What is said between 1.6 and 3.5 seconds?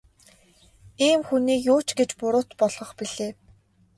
юу ч гэж буруут болгох билээ.